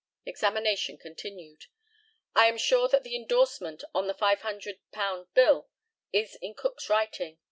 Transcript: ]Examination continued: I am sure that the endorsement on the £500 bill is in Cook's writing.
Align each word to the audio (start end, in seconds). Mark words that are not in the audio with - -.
]Examination 0.25 0.97
continued: 0.97 1.65
I 2.35 2.47
am 2.47 2.57
sure 2.57 2.87
that 2.87 3.03
the 3.03 3.15
endorsement 3.15 3.83
on 3.93 4.07
the 4.07 4.15
£500 4.15 4.79
bill 5.35 5.69
is 6.11 6.33
in 6.41 6.55
Cook's 6.55 6.89
writing. 6.89 7.37